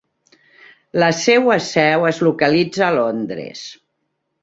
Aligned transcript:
La 1.03 1.09
seua 1.19 1.59
seu 1.67 2.09
es 2.13 2.25
localitza 2.31 2.89
a 2.89 2.93
Londres. 3.01 3.67